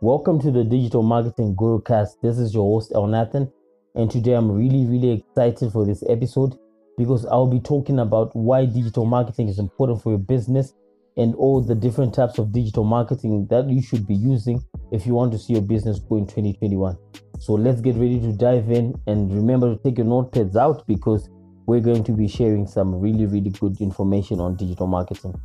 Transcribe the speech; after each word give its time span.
Welcome 0.00 0.40
to 0.40 0.50
the 0.50 0.64
Digital 0.64 1.04
Marketing 1.04 1.54
Gurucast. 1.54 2.20
This 2.20 2.36
is 2.36 2.52
your 2.52 2.64
host, 2.64 2.90
El 2.96 3.06
Nathan, 3.06 3.50
and 3.94 4.10
today 4.10 4.32
I'm 4.32 4.50
really, 4.50 4.84
really 4.86 5.12
excited 5.12 5.70
for 5.70 5.86
this 5.86 6.02
episode 6.08 6.58
because 6.98 7.24
I'll 7.26 7.46
be 7.46 7.60
talking 7.60 8.00
about 8.00 8.34
why 8.34 8.66
digital 8.66 9.06
marketing 9.06 9.48
is 9.48 9.60
important 9.60 10.02
for 10.02 10.10
your 10.10 10.18
business 10.18 10.74
and 11.16 11.34
all 11.36 11.60
the 11.62 11.76
different 11.76 12.12
types 12.12 12.38
of 12.38 12.50
digital 12.50 12.82
marketing 12.82 13.46
that 13.50 13.70
you 13.70 13.80
should 13.80 14.04
be 14.04 14.16
using 14.16 14.60
if 14.90 15.06
you 15.06 15.14
want 15.14 15.30
to 15.30 15.38
see 15.38 15.52
your 15.52 15.62
business 15.62 16.00
grow 16.00 16.18
in 16.18 16.26
2021. 16.26 16.98
So 17.38 17.52
let's 17.52 17.80
get 17.80 17.94
ready 17.94 18.20
to 18.20 18.32
dive 18.32 18.72
in 18.72 19.00
and 19.06 19.32
remember 19.32 19.76
to 19.76 19.82
take 19.82 19.98
your 19.98 20.08
notepads 20.08 20.56
out 20.56 20.84
because 20.88 21.30
we're 21.66 21.80
going 21.80 22.02
to 22.02 22.12
be 22.12 22.26
sharing 22.26 22.66
some 22.66 22.96
really, 22.96 23.26
really 23.26 23.50
good 23.50 23.80
information 23.80 24.40
on 24.40 24.56
digital 24.56 24.88
marketing. 24.88 25.40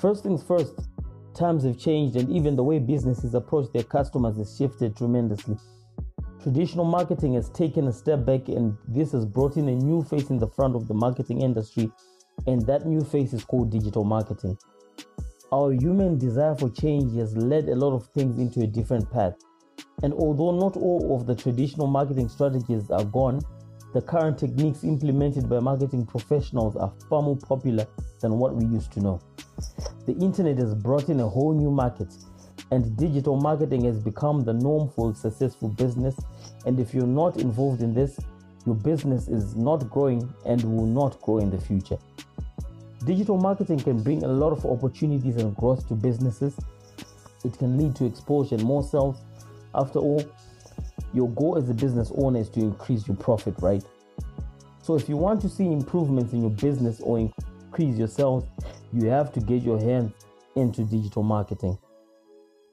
First 0.00 0.24
things 0.24 0.42
first, 0.42 0.74
times 1.38 1.64
have 1.64 1.78
changed 1.78 2.16
and 2.16 2.28
even 2.30 2.56
the 2.56 2.64
way 2.64 2.78
businesses 2.78 3.34
approach 3.34 3.72
their 3.72 3.84
customers 3.84 4.36
has 4.36 4.56
shifted 4.56 4.96
tremendously. 4.96 5.56
Traditional 6.42 6.84
marketing 6.84 7.34
has 7.34 7.48
taken 7.50 7.86
a 7.86 7.92
step 7.92 8.24
back 8.24 8.48
and 8.48 8.76
this 8.88 9.12
has 9.12 9.24
brought 9.24 9.56
in 9.56 9.68
a 9.68 9.74
new 9.74 10.02
face 10.02 10.30
in 10.30 10.38
the 10.38 10.48
front 10.48 10.74
of 10.74 10.88
the 10.88 10.94
marketing 10.94 11.42
industry, 11.42 11.90
and 12.46 12.64
that 12.66 12.86
new 12.86 13.02
face 13.02 13.32
is 13.32 13.44
called 13.44 13.70
digital 13.70 14.04
marketing. 14.04 14.56
Our 15.52 15.72
human 15.72 16.18
desire 16.18 16.54
for 16.54 16.70
change 16.70 17.16
has 17.16 17.36
led 17.36 17.68
a 17.68 17.74
lot 17.74 17.94
of 17.94 18.06
things 18.08 18.38
into 18.38 18.60
a 18.60 18.66
different 18.66 19.10
path. 19.10 19.34
And 20.02 20.12
although 20.12 20.52
not 20.52 20.76
all 20.76 21.16
of 21.16 21.26
the 21.26 21.34
traditional 21.34 21.86
marketing 21.86 22.28
strategies 22.28 22.90
are 22.90 23.04
gone, 23.04 23.40
the 23.94 24.02
current 24.02 24.38
techniques 24.38 24.84
implemented 24.84 25.48
by 25.48 25.60
marketing 25.60 26.06
professionals 26.06 26.76
are 26.76 26.92
far 27.08 27.22
more 27.22 27.36
popular 27.36 27.86
than 28.20 28.38
what 28.38 28.54
we 28.54 28.64
used 28.66 28.92
to 28.92 29.00
know. 29.00 29.20
The 30.06 30.14
internet 30.14 30.58
has 30.58 30.74
brought 30.74 31.08
in 31.08 31.20
a 31.20 31.28
whole 31.28 31.52
new 31.52 31.70
market, 31.70 32.08
and 32.70 32.96
digital 32.96 33.36
marketing 33.36 33.84
has 33.84 33.98
become 33.98 34.44
the 34.44 34.52
norm 34.52 34.88
for 34.90 35.14
successful 35.14 35.68
business. 35.68 36.16
And 36.66 36.78
if 36.78 36.94
you're 36.94 37.06
not 37.06 37.36
involved 37.36 37.82
in 37.82 37.94
this, 37.94 38.18
your 38.66 38.74
business 38.74 39.28
is 39.28 39.56
not 39.56 39.88
growing 39.90 40.32
and 40.44 40.62
will 40.64 40.86
not 40.86 41.20
grow 41.22 41.38
in 41.38 41.50
the 41.50 41.60
future. 41.60 41.98
Digital 43.04 43.38
marketing 43.38 43.78
can 43.80 44.02
bring 44.02 44.24
a 44.24 44.28
lot 44.28 44.52
of 44.52 44.66
opportunities 44.66 45.36
and 45.36 45.54
growth 45.56 45.86
to 45.88 45.94
businesses. 45.94 46.56
It 47.44 47.56
can 47.58 47.78
lead 47.78 47.94
to 47.96 48.04
exposure 48.04 48.56
and 48.56 48.64
more 48.64 48.82
sales. 48.82 49.16
After 49.74 50.00
all, 50.00 50.22
your 51.14 51.30
goal 51.30 51.56
as 51.56 51.70
a 51.70 51.74
business 51.74 52.12
owner 52.16 52.40
is 52.40 52.50
to 52.50 52.60
increase 52.60 53.06
your 53.06 53.16
profit, 53.16 53.54
right? 53.60 53.82
So 54.82 54.96
if 54.96 55.08
you 55.08 55.16
want 55.16 55.40
to 55.42 55.48
see 55.48 55.66
improvements 55.66 56.32
in 56.32 56.40
your 56.42 56.50
business 56.50 57.00
or 57.00 57.18
increase 57.18 57.96
your 57.96 58.08
sales, 58.08 58.44
you 58.92 59.08
have 59.08 59.32
to 59.32 59.40
get 59.40 59.62
your 59.62 59.78
hands 59.78 60.12
into 60.56 60.84
digital 60.84 61.22
marketing. 61.22 61.78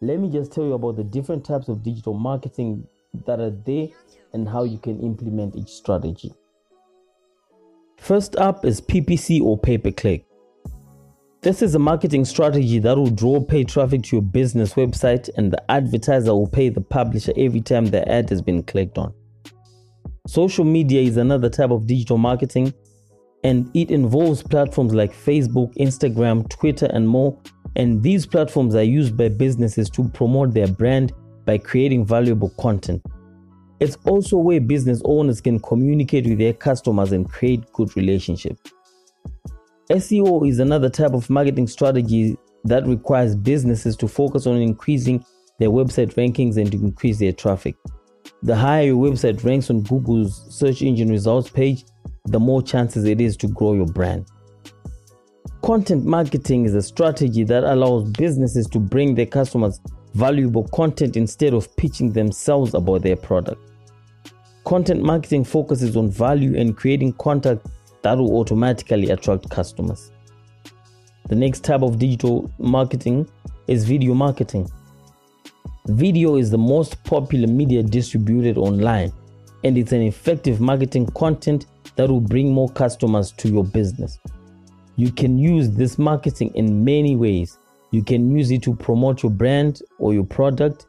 Let 0.02 0.19
me 0.19 0.30
just 0.30 0.52
tell 0.52 0.66
you 0.66 0.73
about 0.73 0.97
the 0.97 1.03
different 1.03 1.45
types 1.45 1.67
of 1.67 1.83
digital 1.83 2.13
marketing 2.13 2.88
that 3.25 3.39
are 3.39 3.52
there 3.52 3.88
and 4.33 4.47
how 4.47 4.63
you 4.63 4.77
can 4.77 4.99
implement 5.02 5.55
each 5.55 5.69
strategy. 5.69 6.33
First 7.97 8.36
up 8.36 8.66
is 8.66 8.81
PPC 8.81 9.41
or 9.41 9.58
pay 9.58 9.77
per 9.77 9.91
click. 9.91 10.25
This 11.41 11.61
is 11.61 11.75
a 11.75 11.80
marketing 11.80 12.25
strategy 12.25 12.80
that 12.80 12.97
will 12.97 13.11
draw 13.11 13.39
paid 13.39 13.69
traffic 13.69 14.03
to 14.03 14.16
your 14.16 14.23
business 14.23 14.73
website, 14.73 15.30
and 15.38 15.53
the 15.53 15.71
advertiser 15.71 16.33
will 16.33 16.47
pay 16.47 16.69
the 16.69 16.81
publisher 16.81 17.33
every 17.38 17.61
time 17.61 17.86
the 17.86 18.08
ad 18.11 18.30
has 18.31 18.41
been 18.41 18.63
clicked 18.63 18.97
on. 18.97 19.13
Social 20.27 20.66
media 20.66 21.02
is 21.02 21.17
another 21.17 21.49
type 21.49 21.69
of 21.69 21.86
digital 21.86 22.17
marketing, 22.17 22.73
and 23.45 23.69
it 23.75 23.91
involves 23.91 24.41
platforms 24.41 24.95
like 24.95 25.13
Facebook, 25.13 25.71
Instagram, 25.75 26.49
Twitter, 26.49 26.88
and 26.88 27.07
more. 27.07 27.39
And 27.75 28.02
these 28.02 28.25
platforms 28.25 28.73
are 28.73 28.81
used 28.81 29.15
by 29.15 29.29
businesses 29.29 29.87
to 29.91 30.09
promote 30.09 30.55
their 30.55 30.67
brand 30.67 31.13
by 31.45 31.59
creating 31.59 32.07
valuable 32.07 32.49
content. 32.59 33.05
It's 33.79 33.97
also 34.07 34.37
where 34.37 34.59
business 34.59 34.99
owners 35.05 35.41
can 35.41 35.59
communicate 35.59 36.25
with 36.25 36.39
their 36.39 36.53
customers 36.53 37.11
and 37.11 37.30
create 37.30 37.71
good 37.71 37.95
relationships. 37.95 38.71
SEO 39.91 40.49
is 40.49 40.58
another 40.58 40.89
type 40.89 41.14
of 41.14 41.30
marketing 41.30 41.67
strategy 41.67 42.36
that 42.64 42.87
requires 42.87 43.36
businesses 43.36 43.95
to 43.97 44.08
focus 44.08 44.47
on 44.47 44.55
increasing 44.55 45.23
their 45.59 45.70
website 45.70 46.15
rankings 46.15 46.58
and 46.58 46.71
to 46.71 46.80
increase 46.80 47.20
their 47.20 47.33
traffic. 47.33 47.75
The 48.41 48.55
higher 48.55 48.86
your 48.86 49.08
website 49.08 49.43
ranks 49.43 49.70
on 49.70 49.83
Google's 49.83 50.43
search 50.49 50.81
engine 50.81 51.09
results 51.09 51.52
page, 51.52 51.86
the 52.25 52.39
more 52.39 52.61
chances 52.61 53.05
it 53.05 53.21
is 53.21 53.37
to 53.37 53.47
grow 53.47 53.73
your 53.73 53.86
brand. 53.86 54.25
Content 55.61 56.05
marketing 56.05 56.65
is 56.65 56.75
a 56.75 56.81
strategy 56.81 57.43
that 57.43 57.63
allows 57.63 58.09
businesses 58.11 58.67
to 58.67 58.80
bring 58.80 59.15
their 59.15 59.25
customers 59.25 59.80
valuable 60.13 60.67
content 60.69 61.17
instead 61.17 61.53
of 61.53 61.75
pitching 61.75 62.11
themselves 62.11 62.73
about 62.73 63.02
their 63.02 63.15
product. 63.15 63.61
Content 64.64 65.03
marketing 65.03 65.43
focuses 65.43 65.97
on 65.97 66.09
value 66.09 66.58
and 66.58 66.77
creating 66.77 67.14
content 67.14 67.61
that 68.02 68.17
will 68.17 68.37
automatically 68.37 69.09
attract 69.09 69.49
customers. 69.49 70.11
The 71.27 71.35
next 71.35 71.64
type 71.64 71.81
of 71.81 71.99
digital 71.99 72.52
marketing 72.59 73.27
is 73.67 73.83
video 73.83 74.14
marketing. 74.14 74.69
Video 75.87 76.37
is 76.37 76.49
the 76.49 76.58
most 76.58 77.03
popular 77.03 77.47
media 77.47 77.83
distributed 77.83 78.58
online, 78.58 79.11
and 79.64 79.77
it's 79.77 79.91
an 79.91 80.02
effective 80.02 80.61
marketing 80.61 81.08
content 81.08 81.65
that 81.95 82.10
will 82.10 82.22
bring 82.22 82.52
more 82.52 82.70
customers 82.70 83.32
to 83.33 83.50
your 83.50 83.64
business. 83.64 84.20
You 84.95 85.11
can 85.11 85.38
use 85.38 85.70
this 85.70 85.98
marketing 85.98 86.52
in 86.56 86.83
many 86.83 87.16
ways. 87.16 87.58
You 87.92 88.04
can 88.04 88.36
use 88.36 88.52
it 88.52 88.64
to 88.64 88.76
promote 88.76 89.23
your 89.23 89.32
brand 89.32 89.82
or 90.00 90.14
your 90.14 90.26
product. 90.26 90.86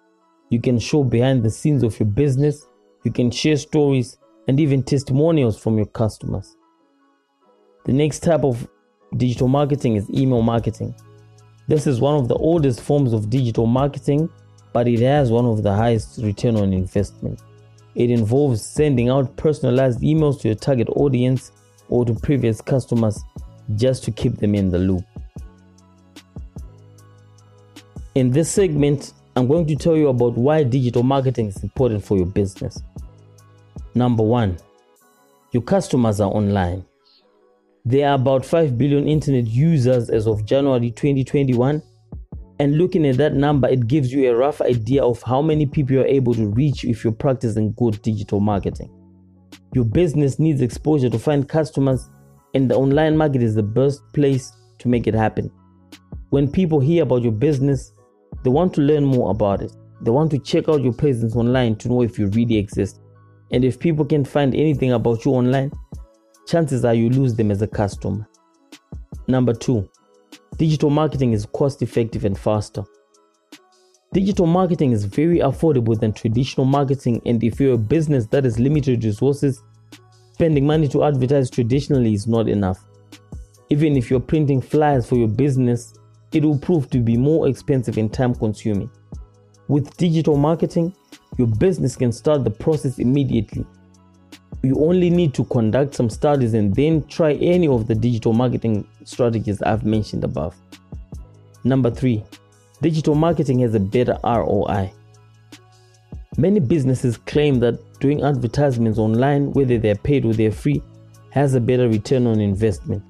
You 0.50 0.61
can 0.61 0.78
show 0.78 1.03
behind 1.05 1.43
the 1.43 1.50
scenes 1.50 1.83
of 1.83 1.99
your 1.99 2.09
business. 2.09 2.67
You 3.05 3.12
can 3.12 3.31
share 3.31 3.56
stories 3.56 4.19
and 4.49 4.61
even 4.61 4.83
testimonials 4.83 5.59
from 5.59 5.77
your 5.77 5.87
customers. 5.87 6.56
The 7.84 7.93
next 7.93 8.21
type 8.21 8.44
of 8.44 8.69
digital 9.17 9.49
marketing 9.49 9.97
is 9.97 10.09
email 10.11 10.43
marketing. 10.43 10.94
This 11.69 11.87
is 11.87 12.00
one 12.00 12.15
of 12.15 12.28
the 12.28 12.37
oldest 12.37 12.81
forms 12.81 13.12
of 13.12 13.28
digital 13.28 13.67
marketing, 13.67 14.28
but 14.73 14.87
it 14.87 15.00
has 15.00 15.33
one 15.33 15.47
of 15.47 15.62
the 15.62 15.73
highest 15.73 16.19
return 16.23 16.56
on 16.56 16.73
investment. 16.73 17.41
It 17.96 18.10
involves 18.10 18.62
sending 18.62 19.08
out 19.08 19.36
personalized 19.36 20.00
emails 20.00 20.40
to 20.42 20.48
your 20.48 20.54
target 20.54 20.88
audience 20.90 21.50
or 21.88 22.04
to 22.04 22.14
previous 22.14 22.60
customers 22.60 23.24
just 23.74 24.04
to 24.04 24.10
keep 24.10 24.36
them 24.36 24.54
in 24.54 24.70
the 24.70 24.78
loop. 24.78 25.04
In 28.14 28.30
this 28.30 28.50
segment, 28.50 29.14
I'm 29.34 29.46
going 29.46 29.66
to 29.66 29.76
tell 29.76 29.96
you 29.96 30.08
about 30.08 30.34
why 30.34 30.62
digital 30.62 31.02
marketing 31.02 31.48
is 31.48 31.62
important 31.62 32.04
for 32.04 32.18
your 32.18 32.26
business. 32.26 32.82
Number 33.94 34.22
one, 34.22 34.58
your 35.52 35.62
customers 35.62 36.20
are 36.20 36.30
online. 36.30 36.84
There 37.86 38.08
are 38.08 38.14
about 38.14 38.44
5 38.44 38.76
billion 38.76 39.08
internet 39.08 39.46
users 39.46 40.10
as 40.10 40.26
of 40.26 40.44
January 40.44 40.90
2021. 40.90 41.82
And 42.59 42.78
looking 42.78 43.06
at 43.06 43.19
that 43.19 43.34
number, 43.34 43.69
it 43.69 43.87
gives 43.87 44.12
you 44.12 44.31
a 44.31 44.37
rough 44.37 44.61
idea 44.62 45.05
of 45.05 45.22
how 45.22 45.43
many 45.43 45.67
people 45.67 45.94
you're 45.94 46.06
able 46.06 46.34
to 46.34 46.47
reach 46.49 46.84
if 46.84 47.05
you're 47.05 47.12
practicing 47.12 47.72
good 47.75 48.00
digital 48.03 48.41
marketing. 48.41 48.91
Your 49.75 49.84
business 49.84 50.39
needs 50.39 50.62
exposure 50.62 51.11
to 51.11 51.19
find 51.19 51.47
customers, 51.49 52.09
and 52.55 52.71
the 52.71 52.75
online 52.75 53.17
market 53.17 53.43
is 53.43 53.55
the 53.55 53.62
best 53.62 54.00
place 54.15 54.50
to 54.78 54.89
make 54.89 55.06
it 55.06 55.15
happen. 55.15 55.50
When 56.31 56.50
people 56.50 56.81
hear 56.81 57.03
about 57.03 57.22
your 57.22 57.33
business, 57.33 57.93
they 58.43 58.50
want 58.50 58.73
to 58.75 58.81
learn 58.81 59.05
more 59.05 59.31
about 59.31 59.61
it. 59.61 59.73
They 60.00 60.11
want 60.11 60.31
to 60.31 60.38
check 60.38 60.69
out 60.69 60.83
your 60.83 60.93
presence 60.93 61.37
online 61.37 61.77
to 61.77 61.88
know 61.88 62.03
if 62.03 62.19
you 62.19 62.28
really 62.28 62.56
exist. 62.56 63.00
And 63.53 63.65
if 63.65 63.78
people 63.78 64.05
can't 64.05 64.27
find 64.27 64.55
anything 64.55 64.93
about 64.93 65.25
you 65.25 65.33
online, 65.33 65.73
chances 66.47 66.84
are 66.84 66.94
you 66.94 67.11
lose 67.11 67.34
them 67.34 67.50
as 67.50 67.61
a 67.61 67.67
customer. 67.67 68.27
Number 69.28 69.53
two, 69.53 69.88
digital 70.56 70.90
marketing 70.90 71.32
is 71.32 71.46
cost 71.46 71.82
effective 71.82 72.24
and 72.24 72.38
faster. 72.38 72.84
Digital 74.12 74.46
marketing 74.46 74.93
is 74.93 75.04
very 75.04 75.40
affordable 75.40 75.98
than 75.98 76.12
traditional 76.12 76.64
marketing, 76.64 77.20
and 77.26 77.43
if 77.44 77.60
you're 77.60 77.75
a 77.75 77.78
business 77.78 78.26
that 78.26 78.44
has 78.44 78.58
limited 78.58 79.04
resources, 79.04 79.62
spending 80.32 80.66
money 80.66 80.88
to 80.88 81.04
advertise 81.04 81.50
traditionally 81.50 82.14
is 82.14 82.26
not 82.26 82.48
enough. 82.48 82.78
Even 83.69 83.96
if 83.96 84.10
you're 84.10 84.20
printing 84.20 84.60
flyers 84.60 85.06
for 85.06 85.16
your 85.16 85.28
business, 85.28 85.94
it 86.32 86.44
will 86.44 86.58
prove 86.58 86.88
to 86.90 87.00
be 87.00 87.16
more 87.16 87.49
expensive 87.49 87.99
and 87.99 88.12
time 88.12 88.34
consuming. 88.34 88.90
With 89.69 89.96
digital 89.96 90.37
marketing, 90.37 90.94
your 91.37 91.49
business 91.49 91.96
can 91.96 92.12
start 92.12 92.44
the 92.44 92.50
process 92.50 92.99
immediately 92.99 93.66
you 94.62 94.75
only 94.84 95.10
need 95.10 95.34
to 95.34 95.44
conduct 95.44 95.94
some 95.94 96.10
studies 96.10 96.54
and 96.54 96.75
then 96.75 97.06
try 97.06 97.34
any 97.34 97.69
of 97.69 97.87
the 97.87 97.94
digital 97.94 98.32
marketing 98.32 98.87
strategies 99.04 99.62
I've 99.62 99.84
mentioned 99.84 100.25
above. 100.25 100.56
Number 101.64 101.90
three, 101.90 102.25
digital 102.82 103.14
marketing 103.14 103.60
has 103.60 103.75
a 103.75 103.81
better 103.81 104.19
ROI. 104.25 104.93
Many 106.37 106.60
businesses 106.60 107.16
claim 107.16 107.60
that 107.60 107.78
doing 108.00 108.22
advertisements 108.22 108.98
online, 108.98 109.52
whether 109.52 109.78
they're 109.78 109.94
paid 109.94 110.25
or 110.25 110.34
they're 110.34 110.52
free, 110.52 110.82
has 111.31 111.54
a 111.54 111.60
better 111.60 111.88
return 111.88 112.26
on 112.26 112.40
investment. 112.40 113.02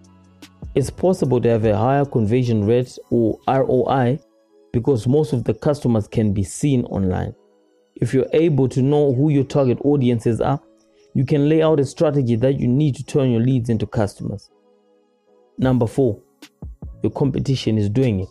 It's 0.75 0.91
possible 0.91 1.41
to 1.41 1.49
have 1.49 1.65
a 1.65 1.77
higher 1.77 2.05
conversion 2.05 2.67
rate 2.67 2.99
or 3.11 3.39
ROI 3.49 4.21
because 4.73 5.07
most 5.07 5.33
of 5.33 5.45
the 5.45 5.55
customers 5.55 6.07
can 6.07 6.33
be 6.35 6.45
seen 6.45 6.85
online. 6.85 7.35
If 7.95 8.13
you're 8.13 8.29
able 8.35 8.69
to 8.69 8.83
know 8.83 9.15
who 9.15 9.31
your 9.31 9.45
target 9.45 9.79
audiences 9.83 10.41
are, 10.41 10.61
you 11.17 11.25
can 11.25 11.49
lay 11.49 11.63
out 11.63 11.81
a 11.81 11.85
strategy 11.87 12.37
that 12.37 12.61
you 12.61 12.69
need 12.69 12.95
to 12.95 13.03
turn 13.03 13.31
your 13.31 13.41
leads 13.41 13.71
into 13.71 13.87
customers. 13.87 14.51
Number 15.57 15.87
four, 15.87 16.21
your 17.03 17.11
competition 17.11 17.79
is 17.79 17.89
doing 17.89 18.21
it. 18.21 18.29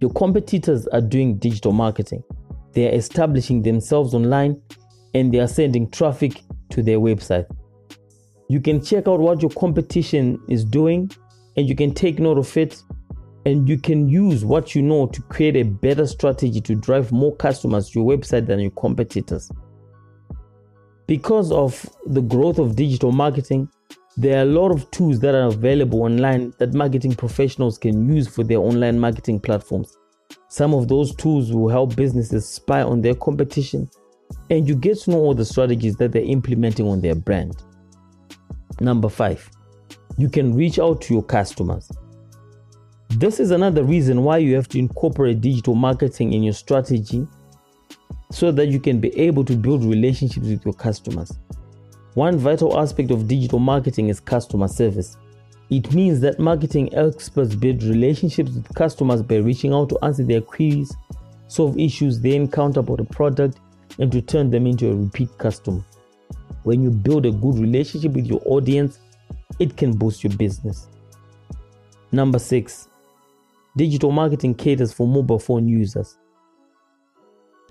Your 0.00 0.10
competitors 0.14 0.86
are 0.86 1.02
doing 1.02 1.36
digital 1.36 1.72
marketing. 1.72 2.24
They 2.72 2.88
are 2.88 2.94
establishing 2.94 3.60
themselves 3.60 4.14
online 4.14 4.58
and 5.12 5.34
they 5.34 5.38
are 5.38 5.46
sending 5.46 5.90
traffic 5.90 6.42
to 6.70 6.82
their 6.82 6.98
website. 6.98 7.44
You 8.48 8.62
can 8.62 8.82
check 8.82 9.06
out 9.06 9.20
what 9.20 9.42
your 9.42 9.50
competition 9.50 10.40
is 10.48 10.64
doing 10.64 11.10
and 11.58 11.68
you 11.68 11.76
can 11.76 11.92
take 11.92 12.18
note 12.18 12.38
of 12.38 12.56
it 12.56 12.82
and 13.44 13.68
you 13.68 13.76
can 13.78 14.08
use 14.08 14.46
what 14.46 14.74
you 14.74 14.80
know 14.80 15.08
to 15.08 15.20
create 15.24 15.56
a 15.56 15.62
better 15.62 16.06
strategy 16.06 16.62
to 16.62 16.74
drive 16.74 17.12
more 17.12 17.36
customers 17.36 17.90
to 17.90 18.00
your 18.00 18.16
website 18.16 18.46
than 18.46 18.60
your 18.60 18.70
competitors. 18.70 19.50
Because 21.06 21.52
of 21.52 21.86
the 22.06 22.22
growth 22.22 22.58
of 22.58 22.76
digital 22.76 23.12
marketing, 23.12 23.68
there 24.16 24.38
are 24.38 24.42
a 24.42 24.46
lot 24.46 24.70
of 24.70 24.90
tools 24.90 25.20
that 25.20 25.34
are 25.34 25.48
available 25.48 26.02
online 26.02 26.54
that 26.58 26.72
marketing 26.72 27.14
professionals 27.14 27.76
can 27.76 28.08
use 28.08 28.26
for 28.26 28.42
their 28.42 28.58
online 28.58 28.98
marketing 28.98 29.40
platforms. 29.40 29.98
Some 30.48 30.72
of 30.72 30.88
those 30.88 31.14
tools 31.16 31.52
will 31.52 31.68
help 31.68 31.94
businesses 31.94 32.48
spy 32.48 32.82
on 32.82 33.02
their 33.02 33.14
competition 33.14 33.90
and 34.50 34.66
you 34.66 34.74
get 34.74 34.98
to 35.00 35.10
know 35.10 35.18
all 35.18 35.34
the 35.34 35.44
strategies 35.44 35.96
that 35.96 36.12
they're 36.12 36.22
implementing 36.22 36.86
on 36.88 37.00
their 37.00 37.14
brand. 37.14 37.62
Number 38.80 39.08
five, 39.08 39.50
you 40.16 40.30
can 40.30 40.54
reach 40.54 40.78
out 40.78 41.02
to 41.02 41.14
your 41.14 41.22
customers. 41.22 41.90
This 43.10 43.40
is 43.40 43.50
another 43.50 43.84
reason 43.84 44.22
why 44.22 44.38
you 44.38 44.54
have 44.54 44.68
to 44.68 44.78
incorporate 44.78 45.40
digital 45.40 45.74
marketing 45.74 46.32
in 46.32 46.42
your 46.42 46.54
strategy 46.54 47.26
so 48.30 48.50
that 48.52 48.68
you 48.68 48.80
can 48.80 49.00
be 49.00 49.16
able 49.18 49.44
to 49.44 49.56
build 49.56 49.84
relationships 49.84 50.46
with 50.46 50.64
your 50.64 50.74
customers. 50.74 51.32
One 52.14 52.38
vital 52.38 52.78
aspect 52.78 53.10
of 53.10 53.26
digital 53.26 53.58
marketing 53.58 54.08
is 54.08 54.20
customer 54.20 54.68
service. 54.68 55.16
It 55.70 55.92
means 55.92 56.20
that 56.20 56.38
marketing 56.38 56.94
experts 56.94 57.54
build 57.54 57.82
relationships 57.82 58.50
with 58.50 58.72
customers 58.74 59.22
by 59.22 59.36
reaching 59.36 59.72
out 59.72 59.88
to 59.88 59.98
answer 60.04 60.22
their 60.22 60.40
queries, 60.40 60.94
solve 61.48 61.78
issues 61.78 62.20
they 62.20 62.34
encounter 62.36 62.80
about 62.80 63.00
a 63.00 63.04
product, 63.04 63.58
and 63.98 64.12
to 64.12 64.20
turn 64.20 64.50
them 64.50 64.66
into 64.66 64.90
a 64.90 64.94
repeat 64.94 65.36
customer. 65.38 65.82
When 66.64 66.82
you 66.82 66.90
build 66.90 67.26
a 67.26 67.30
good 67.30 67.58
relationship 67.58 68.12
with 68.12 68.26
your 68.26 68.40
audience, 68.44 68.98
it 69.58 69.76
can 69.76 69.96
boost 69.96 70.24
your 70.24 70.36
business. 70.36 70.88
Number 72.12 72.38
six, 72.38 72.88
digital 73.76 74.12
marketing 74.12 74.54
caters 74.54 74.92
for 74.92 75.06
mobile 75.06 75.38
phone 75.38 75.66
users. 75.66 76.16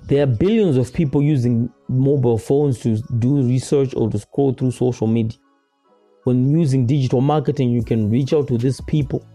There 0.06 0.22
are 0.22 0.28
billions 0.28 0.76
of 0.76 0.94
people 0.94 1.22
using 1.22 1.72
mobile 1.88 2.38
phones 2.38 2.80
to 2.80 2.98
do 3.20 3.42
research 3.42 3.94
or 3.96 4.10
to 4.10 4.20
scroll 4.20 4.54
through 4.54 4.72
social 4.72 5.08
media. 5.08 5.40
When 6.26 6.52
using 6.52 6.86
digital 6.86 7.22
marketing, 7.22 7.70
you 7.70 7.84
can 7.84 8.10
reach 8.10 8.34
out 8.34 8.50
to 8.50 8.58
these 8.58 8.82
people 8.82 9.26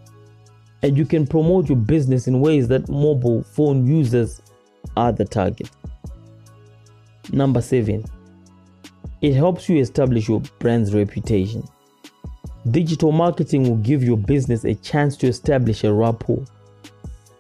and 0.82 0.97
you 0.97 1.06
can 1.06 1.26
promote 1.26 1.69
your 1.69 1.79
business 1.79 2.26
in 2.26 2.41
ways 2.41 2.69
that 2.69 2.88
mobile 2.88 3.43
phone 3.43 3.87
users 3.87 4.43
are 4.97 5.11
the 5.11 5.25
target. 5.25 5.70
Number 7.32 7.62
seven, 7.62 8.05
it 9.23 9.35
helps 9.35 9.69
you 9.69 9.79
establish 9.79 10.29
your 10.29 10.41
brand's 10.59 10.94
reputation. 10.94 11.62
Digital 12.71 13.11
marketing 13.11 13.62
will 13.62 13.76
give 13.76 14.05
your 14.05 14.19
business 14.19 14.64
a 14.64 14.75
chance 14.75 15.17
to 15.17 15.29
establish 15.29 15.85
a 15.85 15.93
rapport 15.93 16.44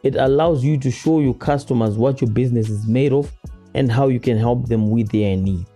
it 0.02 0.16
allows 0.16 0.64
you 0.64 0.78
to 0.78 0.90
show 0.90 1.20
your 1.20 1.34
customers 1.34 1.96
what 1.96 2.20
your 2.20 2.30
business 2.30 2.68
is 2.68 2.86
made 2.86 3.12
of 3.12 3.32
and 3.74 3.90
how 3.90 4.08
you 4.08 4.20
can 4.20 4.38
help 4.38 4.68
them 4.68 4.90
with 4.90 5.10
their 5.10 5.36
need. 5.36 5.66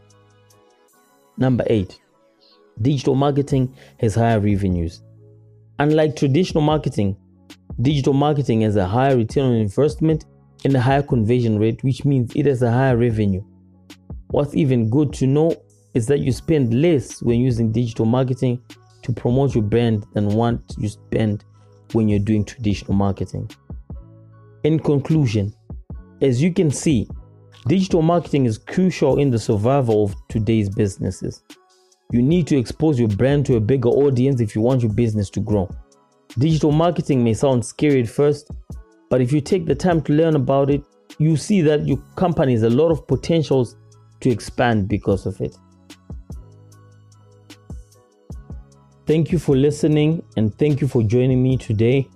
Number 1.36 1.64
eight, 1.68 2.00
digital 2.80 3.14
marketing 3.14 3.74
has 3.98 4.14
higher 4.14 4.40
revenues. 4.40 5.02
Unlike 5.78 6.16
traditional 6.16 6.62
marketing, 6.62 7.16
digital 7.80 8.12
marketing 8.12 8.60
has 8.60 8.76
a 8.76 8.86
higher 8.86 9.16
return 9.16 9.52
on 9.52 9.56
investment 9.56 10.26
and 10.64 10.74
a 10.76 10.80
higher 10.80 11.02
conversion 11.02 11.58
rate, 11.58 11.82
which 11.82 12.04
means 12.04 12.32
it 12.36 12.46
has 12.46 12.62
a 12.62 12.70
higher 12.70 12.96
revenue. 12.96 13.42
What's 14.28 14.54
even 14.54 14.88
good 14.88 15.12
to 15.14 15.26
know 15.26 15.54
is 15.94 16.06
that 16.06 16.20
you 16.20 16.32
spend 16.32 16.80
less 16.80 17.22
when 17.22 17.40
using 17.40 17.72
digital 17.72 18.06
marketing 18.06 18.62
to 19.02 19.12
promote 19.12 19.54
your 19.54 19.64
brand 19.64 20.06
than 20.14 20.28
what 20.28 20.58
you 20.78 20.88
spend 20.88 21.44
when 21.92 22.08
you're 22.08 22.18
doing 22.18 22.44
traditional 22.44 22.94
marketing. 22.94 23.50
In 24.64 24.78
conclusion, 24.78 25.52
as 26.20 26.40
you 26.40 26.52
can 26.52 26.70
see, 26.70 27.08
digital 27.66 28.00
marketing 28.00 28.46
is 28.46 28.58
crucial 28.58 29.18
in 29.18 29.28
the 29.28 29.38
survival 29.38 30.04
of 30.04 30.14
today's 30.28 30.68
businesses. 30.68 31.42
You 32.12 32.22
need 32.22 32.46
to 32.46 32.56
expose 32.56 32.96
your 32.96 33.08
brand 33.08 33.44
to 33.46 33.56
a 33.56 33.60
bigger 33.60 33.88
audience 33.88 34.40
if 34.40 34.54
you 34.54 34.60
want 34.60 34.82
your 34.82 34.92
business 34.92 35.30
to 35.30 35.40
grow. 35.40 35.68
Digital 36.38 36.70
marketing 36.70 37.24
may 37.24 37.34
sound 37.34 37.66
scary 37.66 38.02
at 38.02 38.08
first, 38.08 38.52
but 39.10 39.20
if 39.20 39.32
you 39.32 39.40
take 39.40 39.66
the 39.66 39.74
time 39.74 40.00
to 40.02 40.12
learn 40.12 40.36
about 40.36 40.70
it, 40.70 40.84
you 41.18 41.36
see 41.36 41.60
that 41.62 41.84
your 41.84 41.98
company 42.14 42.52
has 42.52 42.62
a 42.62 42.70
lot 42.70 42.92
of 42.92 43.06
potentials 43.08 43.76
to 44.20 44.30
expand 44.30 44.86
because 44.86 45.26
of 45.26 45.40
it. 45.40 45.56
Thank 49.06 49.32
you 49.32 49.40
for 49.40 49.56
listening 49.56 50.22
and 50.36 50.56
thank 50.56 50.80
you 50.80 50.86
for 50.86 51.02
joining 51.02 51.42
me 51.42 51.56
today 51.56 52.08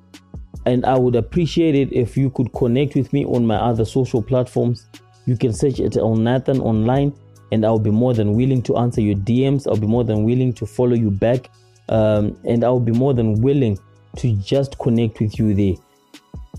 and 0.67 0.85
I 0.85 0.99
would 0.99 1.15
appreciate 1.15 1.75
it 1.77 1.93
if 1.93 2.17
you 2.17 2.29
could 2.31 2.53
connect 2.53 2.97
with 2.97 3.13
me 3.13 3.25
on 3.25 3.47
my 3.47 3.57
other 3.57 3.85
social 3.85 4.21
platforms. 4.21 4.87
You 5.25 5.37
can 5.37 5.53
search 5.53 5.79
it 5.79 5.97
on 5.97 6.25
Nathan 6.25 6.61
online, 6.61 7.15
and 7.53 7.65
I'll 7.65 7.79
be 7.79 7.91
more 7.91 8.15
than 8.15 8.35
willing 8.35 8.63
to 8.65 8.77
answer 8.77 9.01
your 9.01 9.15
DMs. 9.15 9.67
I'll 9.67 9.77
be 9.77 9.87
more 9.87 10.05
than 10.05 10.25
willing 10.25 10.53
to 10.55 10.67
follow 10.67 10.95
you 10.95 11.11
back, 11.11 11.51
um, 11.89 12.39
and 12.45 12.65
I'll 12.65 12.81
be 12.81 12.93
more 12.93 13.15
than 13.15 13.41
willing 13.41 13.79
to 14.17 14.33
just 14.37 14.79
connect 14.79 15.21
with 15.21 15.39
you 15.39 15.55
there. 15.55 15.75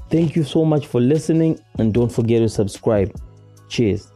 Thank 0.10 0.38
you 0.38 0.44
so 0.44 0.64
much 0.64 0.88
for 0.88 1.02
listening, 1.02 1.60
and 1.78 1.94
don't 1.94 2.12
forget 2.12 2.42
to 2.42 2.50
subscribe. 2.50 3.14
Cheers. 3.68 4.12